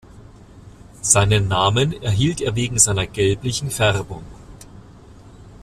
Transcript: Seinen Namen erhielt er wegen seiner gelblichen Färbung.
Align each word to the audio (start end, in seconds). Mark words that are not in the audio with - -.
Seinen 1.03 1.47
Namen 1.47 1.93
erhielt 2.01 2.41
er 2.41 2.55
wegen 2.55 2.79
seiner 2.79 3.05
gelblichen 3.05 3.69
Färbung. 3.69 4.23